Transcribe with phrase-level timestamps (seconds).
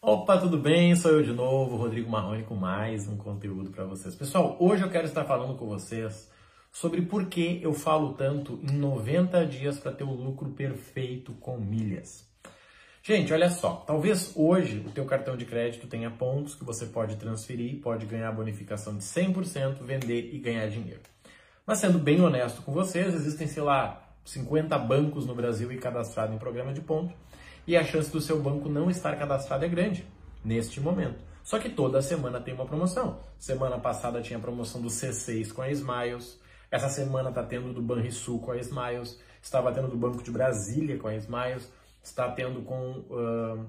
[0.00, 0.94] Opa, tudo bem?
[0.94, 4.14] Sou eu de novo, Rodrigo Marrone, com mais um conteúdo para vocês.
[4.14, 6.30] Pessoal, hoje eu quero estar falando com vocês
[6.70, 11.58] sobre por que eu falo tanto em 90 dias para ter o lucro perfeito com
[11.58, 12.24] milhas.
[13.02, 17.16] Gente, olha só, talvez hoje o teu cartão de crédito tenha pontos que você pode
[17.16, 21.00] transferir, pode ganhar bonificação de 100%, vender e ganhar dinheiro.
[21.66, 26.32] Mas sendo bem honesto com vocês, existem, sei lá, 50 bancos no Brasil e cadastrado
[26.32, 27.12] em programa de ponto,
[27.68, 30.06] e a chance do seu banco não estar cadastrado é grande
[30.42, 31.22] neste momento.
[31.44, 33.20] Só que toda semana tem uma promoção.
[33.38, 36.40] Semana passada tinha a promoção do C6 com a Smiles,
[36.70, 40.98] essa semana está tendo do Banrisul com a Smiles, estava tendo do Banco de Brasília
[40.98, 41.70] com a Smiles,
[42.02, 43.66] está tendo com uh,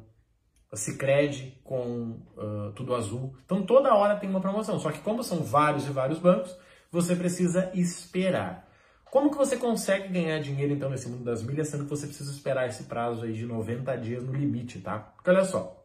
[0.72, 3.36] a Cicred com uh, Tudo Azul.
[3.44, 4.80] Então toda hora tem uma promoção.
[4.80, 6.58] Só que como são vários e vários bancos,
[6.90, 8.66] você precisa esperar.
[9.12, 12.32] Como que você consegue ganhar dinheiro então nesse mundo das milhas, sendo que você precisa
[12.32, 15.00] esperar esse prazo aí de 90 dias no limite, tá?
[15.00, 15.84] Porque olha só,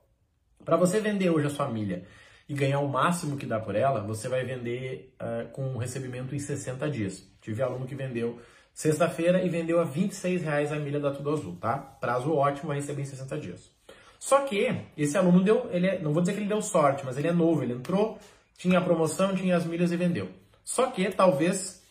[0.64, 2.04] para você vender hoje a sua milha
[2.46, 6.38] e ganhar o máximo que dá por ela, você vai vender uh, com recebimento em
[6.38, 7.26] 60 dias.
[7.40, 8.38] Tive aluno que vendeu
[8.74, 11.78] sexta-feira e vendeu a 26 reais a milha da Tudo Azul, tá?
[11.78, 13.70] Prazo ótimo, vai receber em 60 dias.
[14.18, 17.16] Só que esse aluno deu, ele é, não vou dizer que ele deu sorte, mas
[17.16, 18.18] ele é novo, ele entrou,
[18.56, 20.28] tinha a promoção, tinha as milhas e vendeu.
[20.64, 21.83] Só que talvez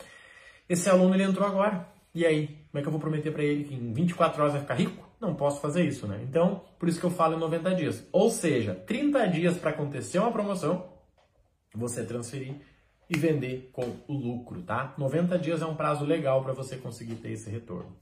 [0.67, 1.87] esse aluno ele entrou agora.
[2.13, 4.61] E aí, como é que eu vou prometer para ele que em 24 horas vai
[4.61, 5.07] ficar rico?
[5.19, 6.21] Não posso fazer isso, né?
[6.23, 8.07] Então, por isso que eu falo em 90 dias.
[8.11, 10.89] Ou seja, 30 dias para acontecer uma promoção,
[11.73, 12.55] você transferir
[13.09, 14.93] e vender com o lucro, tá?
[14.97, 17.95] 90 dias é um prazo legal para você conseguir ter esse retorno.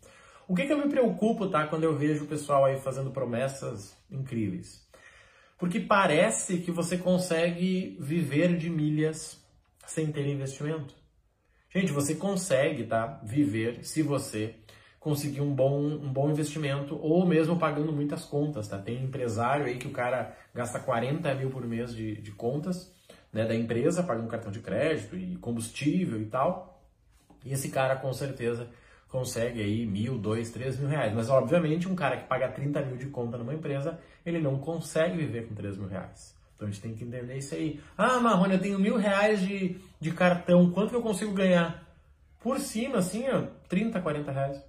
[0.48, 3.96] O que, que eu me preocupo, tá, quando eu vejo o pessoal aí fazendo promessas
[4.10, 4.86] incríveis?
[5.58, 9.40] Porque parece que você consegue viver de milhas
[9.86, 10.96] sem ter investimento.
[11.74, 13.22] Gente, você consegue, tá?
[13.24, 14.56] Viver se você
[15.00, 18.78] conseguir um bom, um bom investimento ou mesmo pagando muitas contas, tá?
[18.78, 22.94] Tem empresário aí que o cara gasta 40 mil por mês de, de contas
[23.32, 26.84] né, da empresa, pagando cartão de crédito e combustível e tal.
[27.46, 28.68] E esse cara com certeza
[29.08, 31.14] consegue aí mil, dois, três mil reais.
[31.14, 35.16] Mas obviamente um cara que paga 30 mil de conta numa empresa, ele não consegue
[35.18, 36.36] viver com 3 mil reais.
[36.62, 37.82] Então a gente tem que entender isso aí.
[37.98, 41.84] Ah, Marrone, eu tenho mil reais de, de cartão, quanto que eu consigo ganhar?
[42.40, 44.64] Por cima, assim, ó, 30, 40 reais.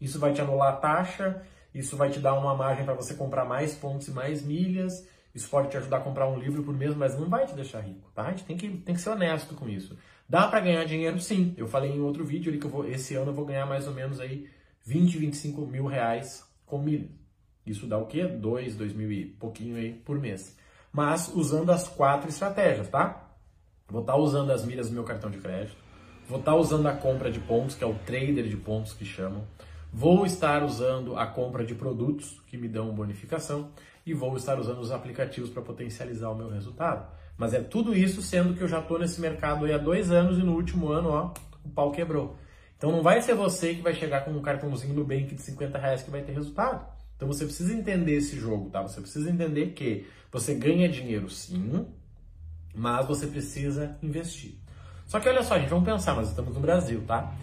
[0.00, 1.40] Isso vai te anular a taxa,
[1.72, 5.48] isso vai te dar uma margem para você comprar mais pontos e mais milhas, isso
[5.48, 8.10] pode te ajudar a comprar um livro por mês, mas não vai te deixar rico,
[8.12, 8.22] tá?
[8.22, 9.96] A gente tem que, tem que ser honesto com isso.
[10.28, 11.54] Dá para ganhar dinheiro sim.
[11.56, 13.86] Eu falei em outro vídeo ali que eu vou, esse ano eu vou ganhar mais
[13.86, 14.50] ou menos aí
[14.84, 17.10] 20, 25 mil reais com milhas.
[17.64, 18.26] Isso dá o quê?
[18.26, 20.58] 2, 2 mil e pouquinho aí por mês
[20.92, 23.28] mas usando as quatro estratégias, tá?
[23.88, 25.76] Vou estar tá usando as milhas do meu cartão de crédito,
[26.28, 29.04] vou estar tá usando a compra de pontos, que é o trader de pontos que
[29.04, 29.44] chamam,
[29.92, 33.70] vou estar usando a compra de produtos que me dão bonificação
[34.04, 37.06] e vou estar usando os aplicativos para potencializar o meu resultado.
[37.36, 40.42] Mas é tudo isso sendo que eu já estou nesse mercado há dois anos e
[40.42, 41.32] no último ano, ó,
[41.64, 42.36] o pau quebrou.
[42.76, 45.78] Então não vai ser você que vai chegar com um cartãozinho no Bank de 50
[45.78, 46.97] reais que vai ter resultado.
[47.18, 48.80] Então você precisa entender esse jogo, tá?
[48.80, 51.84] Você precisa entender que você ganha dinheiro sim,
[52.72, 54.54] mas você precisa investir.
[55.04, 57.34] Só que olha só, gente, vamos pensar, nós estamos no Brasil, tá?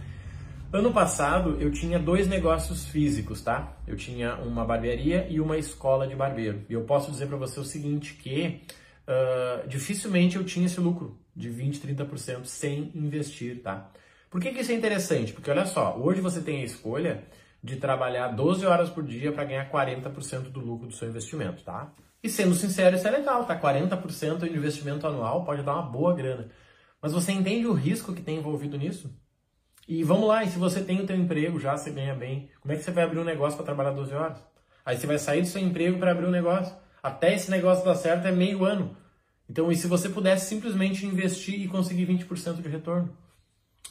[0.72, 3.78] Ano passado eu tinha dois negócios físicos, tá?
[3.86, 6.64] Eu tinha uma barbearia e uma escola de barbeiro.
[6.70, 8.62] E eu posso dizer para você o seguinte, que
[9.06, 13.92] uh, dificilmente eu tinha esse lucro de 20, 30% sem investir, tá?
[14.30, 15.34] Por que, que isso é interessante?
[15.34, 17.24] Porque olha só, hoje você tem a escolha
[17.66, 21.92] de trabalhar 12 horas por dia para ganhar 40% do lucro do seu investimento, tá?
[22.22, 23.60] E sendo sincero, isso é legal, tá?
[23.60, 26.48] 40% do investimento anual pode dar uma boa grana.
[27.02, 29.12] Mas você entende o risco que tem envolvido nisso?
[29.88, 32.72] E vamos lá, e se você tem o teu emprego já, você ganha bem, como
[32.72, 34.38] é que você vai abrir um negócio para trabalhar 12 horas?
[34.86, 36.76] Aí você vai sair do seu emprego para abrir um negócio.
[37.02, 38.96] Até esse negócio dar certo é meio ano.
[39.50, 43.10] Então, e se você pudesse simplesmente investir e conseguir 20% de retorno?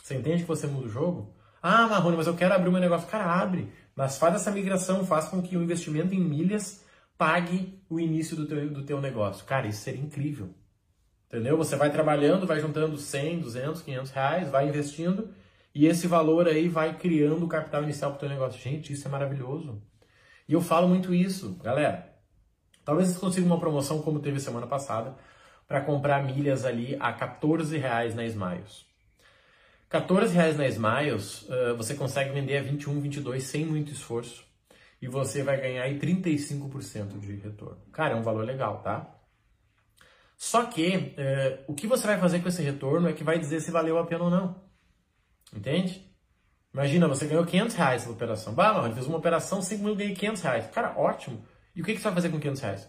[0.01, 1.35] Você entende que você muda o jogo?
[1.67, 3.09] Ah, Marrone, mas eu quero abrir um negócio.
[3.09, 3.73] Cara, abre.
[3.97, 6.85] Mas faz essa migração, faz com que o investimento em milhas
[7.17, 9.47] pague o início do teu, do teu negócio.
[9.47, 10.51] Cara, isso seria incrível.
[11.27, 11.57] Entendeu?
[11.57, 15.31] Você vai trabalhando, vai juntando 100, 200, 500 reais, vai investindo
[15.75, 18.61] e esse valor aí vai criando o capital inicial para o teu negócio.
[18.61, 19.81] Gente, isso é maravilhoso.
[20.47, 22.15] E eu falo muito isso, galera.
[22.85, 25.17] Talvez vocês consigam uma promoção como teve semana passada
[25.67, 28.85] para comprar milhas ali a 14 reais na Smiles.
[29.95, 34.45] 14 reais na Smiles, uh, você consegue vender a 21, 22 sem muito esforço.
[35.01, 37.81] E você vai ganhar aí 35% de retorno.
[37.93, 39.17] Cara, é um valor legal, tá?
[40.37, 43.61] Só que uh, o que você vai fazer com esse retorno é que vai dizer
[43.61, 44.65] se valeu a pena ou não.
[45.55, 46.13] Entende?
[46.73, 48.53] Imagina, você ganhou 500 reais na operação.
[48.53, 50.67] Bah, não, fez uma operação, 5 mil, ganhei 500 reais.
[50.73, 51.47] Cara, ótimo.
[51.73, 52.89] E o que, que você vai fazer com 500 reais?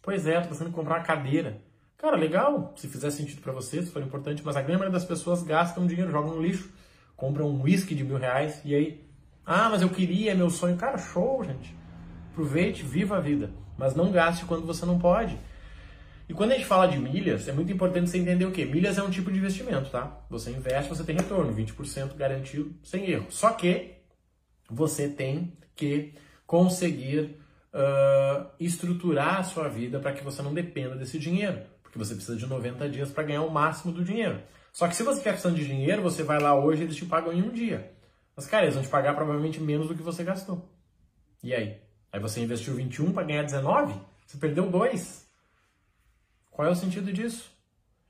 [0.00, 1.60] Pois é, tô pensando em comprar uma cadeira.
[2.04, 5.06] Cara, legal, se fizer sentido para você, se for importante, mas a grande maioria das
[5.06, 6.70] pessoas gastam dinheiro, jogam no lixo,
[7.16, 9.02] compram um whisky de mil reais e aí,
[9.42, 10.76] ah, mas eu queria, é meu sonho.
[10.76, 11.74] Cara, show, gente.
[12.30, 15.38] Aproveite, viva a vida, mas não gaste quando você não pode.
[16.28, 18.66] E quando a gente fala de milhas, é muito importante você entender o que?
[18.66, 20.26] Milhas é um tipo de investimento, tá?
[20.28, 23.28] Você investe, você tem retorno, 20% garantido, sem erro.
[23.30, 23.94] Só que
[24.68, 26.12] você tem que
[26.46, 27.40] conseguir
[27.72, 31.72] uh, estruturar a sua vida para que você não dependa desse dinheiro.
[31.94, 34.42] Porque você precisa de 90 dias para ganhar o máximo do dinheiro.
[34.72, 37.06] Só que se você quer precisando de dinheiro, você vai lá hoje e eles te
[37.06, 37.94] pagam em um dia.
[38.34, 40.68] Mas, cara, eles vão te pagar provavelmente menos do que você gastou.
[41.40, 41.80] E aí?
[42.12, 43.94] Aí você investiu 21 para ganhar 19?
[44.26, 45.24] Você perdeu 2.
[46.50, 47.48] Qual é o sentido disso?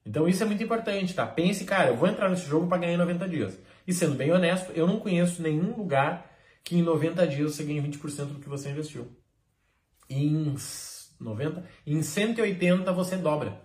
[0.07, 1.27] Então isso é muito importante, tá?
[1.27, 3.59] Pense, cara, eu vou entrar nesse jogo para ganhar em 90 dias.
[3.87, 7.83] E sendo bem honesto, eu não conheço nenhum lugar que em 90 dias você ganhe
[7.83, 9.15] 20% do que você investiu.
[10.09, 10.57] Em
[11.21, 13.63] 90, em 180 você dobra.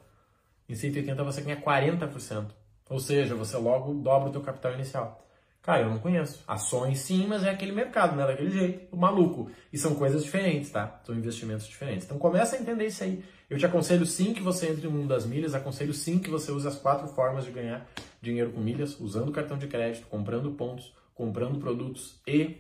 [0.70, 2.52] Em 180 você ganha 40%.
[2.90, 5.26] Ou seja, você logo dobra o teu capital inicial.
[5.62, 6.42] Cara, eu não conheço.
[6.48, 8.26] Ações sim, mas é aquele mercado, né?
[8.26, 9.52] Daquele jeito, maluco.
[9.74, 11.02] E são coisas diferentes, tá?
[11.06, 12.06] São investimentos diferentes.
[12.06, 13.24] Então começa a entender isso aí.
[13.50, 16.52] Eu te aconselho sim que você entre no mundo das milhas, aconselho sim que você
[16.52, 17.88] use as quatro formas de ganhar
[18.22, 22.58] dinheiro com milhas, usando cartão de crédito, comprando pontos, comprando produtos e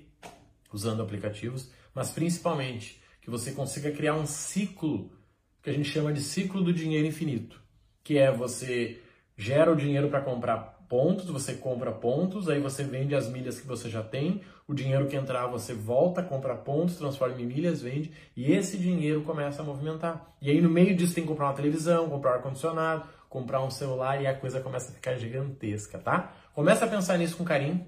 [0.73, 5.12] usando aplicativos, mas principalmente que você consiga criar um ciclo
[5.62, 7.62] que a gente chama de ciclo do dinheiro infinito,
[8.09, 9.00] que é você
[9.38, 13.67] gera o dinheiro para comprar pontos, você compra pontos, aí você vende as milhas que
[13.67, 18.11] você já tem, o dinheiro que entrar você volta, compra pontos, transforma em milhas, vende,
[18.35, 20.35] e esse dinheiro começa a movimentar.
[20.41, 23.69] E aí no meio disso tem que comprar uma televisão, comprar um ar-condicionado, comprar um
[23.69, 26.33] celular e a coisa começa a ficar gigantesca, tá?
[26.55, 27.85] Começa a pensar nisso com carinho,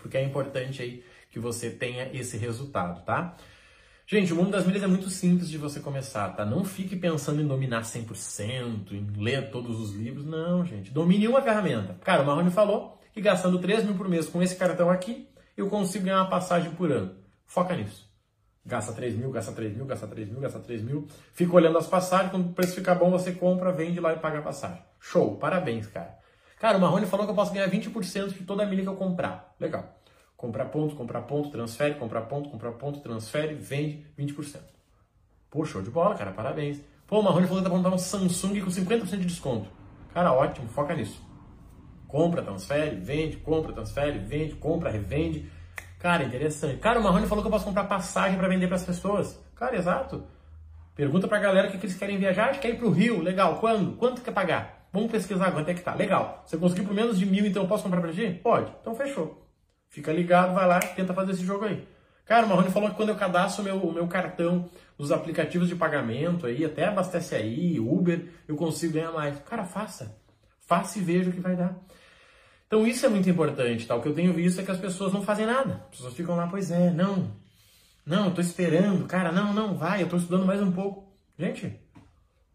[0.00, 3.36] porque é importante aí que você tenha esse resultado, tá?
[4.12, 6.44] Gente, o mundo das milhas é muito simples de você começar, tá?
[6.44, 10.26] Não fique pensando em dominar 100%, em ler todos os livros.
[10.26, 10.90] Não, gente.
[10.90, 11.94] Domine uma ferramenta.
[12.02, 15.68] Cara, o Marrone falou que gastando 3 mil por mês com esse cartão aqui, eu
[15.68, 17.18] consigo ganhar uma passagem por ano.
[17.46, 18.10] Foca nisso.
[18.66, 21.06] Gasta 3 mil, gasta 3 mil, gasta 3 mil, gasta 3 mil.
[21.32, 24.40] Fica olhando as passagens, quando o preço ficar bom, você compra, vende lá e paga
[24.40, 24.82] a passagem.
[24.98, 26.18] Show, parabéns, cara.
[26.58, 28.96] Cara, o Marrone falou que eu posso ganhar 20% de toda a milha que eu
[28.96, 29.54] comprar.
[29.60, 29.99] Legal.
[30.40, 34.56] Comprar ponto, comprar ponto, transfere, comprar ponto, comprar ponto, transfere, vende 20%.
[35.50, 36.80] Pô, show de bola, cara, parabéns.
[37.06, 39.68] Pô, o Marrone falou que tá comprar um Samsung com 50% de desconto.
[40.14, 41.22] Cara, ótimo, foca nisso.
[42.08, 45.46] Compra, transfere, vende, compra, transfere, vende, compra, revende.
[45.98, 46.78] Cara, interessante.
[46.78, 49.38] Cara, o Marrone falou que eu posso comprar passagem para vender para as pessoas.
[49.54, 50.24] Cara, exato.
[50.94, 52.58] Pergunta pra galera o que, que eles querem viajar.
[52.58, 53.20] Quer ir pro Rio.
[53.20, 53.58] Legal.
[53.58, 53.94] Quando?
[53.98, 54.88] Quanto quer pagar?
[54.90, 55.94] Vamos pesquisar quanto é que tá.
[55.94, 56.42] Legal.
[56.46, 58.40] Você conseguiu por menos de mil, então eu posso comprar pra ti?
[58.42, 58.72] Pode.
[58.80, 59.39] Então fechou.
[59.90, 61.86] Fica ligado, vai lá, tenta fazer esse jogo aí.
[62.24, 65.74] Cara, o Marrone falou que quando eu cadastro o meu, meu cartão nos aplicativos de
[65.74, 69.36] pagamento aí, até abastece aí, Uber, eu consigo ganhar mais.
[69.40, 70.16] Cara, faça.
[70.60, 71.76] Faça e veja o que vai dar.
[72.68, 73.96] Então isso é muito importante, tá?
[73.96, 75.82] O que eu tenho visto é que as pessoas não fazem nada.
[75.90, 77.32] As pessoas ficam lá, pois é, não.
[78.06, 79.08] Não, eu tô esperando.
[79.08, 81.12] Cara, não, não, vai, eu tô estudando mais um pouco.
[81.36, 81.80] Gente,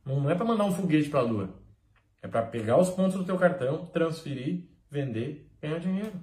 [0.05, 1.49] não é para mandar um foguete para a lua.
[2.21, 6.13] É para pegar os pontos do teu cartão, transferir, vender, ganhar dinheiro.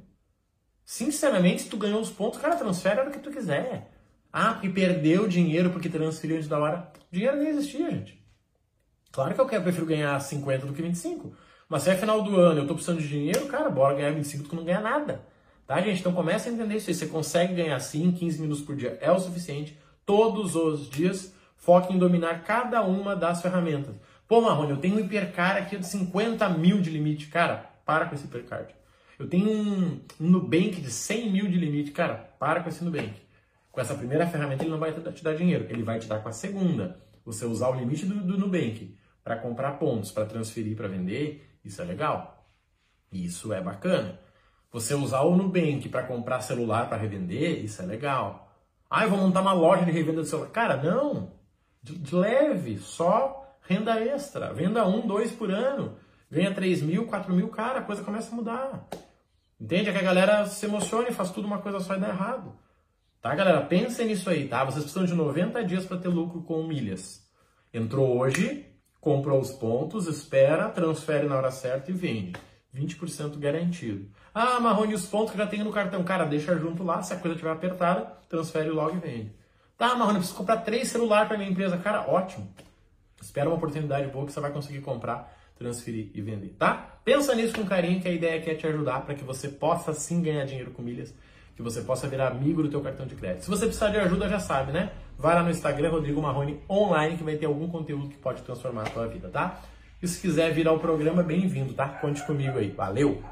[0.92, 3.90] Sinceramente, tu ganhou os pontos, cara, transfere hora que tu quiser.
[4.30, 6.92] Ah, porque perdeu dinheiro porque transferiu antes da hora.
[7.10, 8.22] Dinheiro nem existia, gente.
[9.10, 11.34] Claro que eu quero, prefiro ganhar 50 do que 25.
[11.66, 14.46] Mas se é final do ano eu tô precisando de dinheiro, cara, bora ganhar 25
[14.46, 15.22] tu não ganha nada.
[15.66, 16.00] Tá, gente?
[16.00, 16.94] Então começa a entender isso aí.
[16.94, 19.78] Você consegue ganhar sim, 15 minutos por dia é o suficiente.
[20.04, 23.96] Todos os dias, foque em dominar cada uma das ferramentas.
[24.28, 27.28] Pô, Marrone, eu tenho um hipercar aqui de 50 mil de limite.
[27.28, 28.74] Cara, para com esse hipercard.
[29.18, 31.90] Eu tenho um, um Nubank de 100 mil de limite.
[31.90, 33.14] Cara, para com esse Nubank.
[33.70, 36.28] Com essa primeira ferramenta ele não vai te dar dinheiro, ele vai te dar com
[36.28, 37.00] a segunda.
[37.24, 41.80] Você usar o limite do, do Nubank para comprar pontos, para transferir, para vender, isso
[41.80, 42.46] é legal.
[43.10, 44.18] Isso é bacana.
[44.70, 48.52] Você usar o Nubank para comprar celular para revender, isso é legal.
[48.90, 50.50] Ah, eu vou montar uma loja de revenda de celular.
[50.50, 51.32] Cara, não.
[51.82, 54.52] De leve, só renda extra.
[54.52, 55.96] Venda um, dois por ano.
[56.32, 58.88] Ganha 3 mil, 4 mil, cara, a coisa começa a mudar.
[59.60, 59.90] Entende?
[59.90, 62.54] É que a galera se emociona e faz tudo uma coisa só e dá errado.
[63.20, 63.60] Tá, galera?
[63.60, 64.64] Pensem nisso aí, tá?
[64.64, 67.22] Vocês precisam de 90 dias para ter lucro com milhas.
[67.70, 68.64] Entrou hoje,
[68.98, 72.32] comprou os pontos, espera, transfere na hora certa e vende.
[72.74, 74.10] 20% garantido.
[74.32, 76.02] Ah, Marrone, os pontos que já tenho no cartão.
[76.02, 79.32] Cara, deixa junto lá, se a coisa estiver apertada, transfere logo e vende.
[79.76, 81.76] Tá, Marrone, preciso comprar três celulares para minha empresa.
[81.76, 82.48] Cara, ótimo.
[83.20, 86.98] Espera uma oportunidade boa que você vai conseguir comprar transferir e vender, tá?
[87.04, 89.94] Pensa nisso com carinho, que a ideia aqui é te ajudar para que você possa
[89.94, 91.14] sim ganhar dinheiro com milhas
[91.56, 93.44] que você possa virar amigo do teu cartão de crédito.
[93.44, 94.90] Se você precisar de ajuda, já sabe, né?
[95.18, 98.82] Vai lá no Instagram, Rodrigo Marrone Online, que vai ter algum conteúdo que pode transformar
[98.82, 99.60] a tua vida, tá?
[100.02, 101.88] E se quiser virar o programa, bem-vindo, tá?
[101.88, 102.70] Conte comigo aí.
[102.70, 103.22] Valeu!